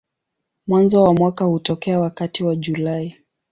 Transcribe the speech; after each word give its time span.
Mwanzo 0.67 1.03
wa 1.03 1.13
mwaka 1.13 1.45
hutokea 1.45 1.99
wakati 1.99 2.43
wa 2.43 2.55
Julai. 2.55 3.15